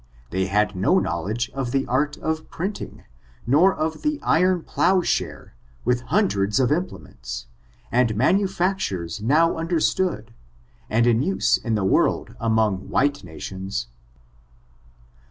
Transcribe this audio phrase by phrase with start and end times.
[0.31, 3.03] They had no knowledge of the art of printing,
[3.45, 5.53] nor of the iron plow share,
[5.85, 7.45] with hundreds of implements,
[7.91, 10.33] and manufactures now understood,
[10.89, 13.89] and in use in the world among white nations.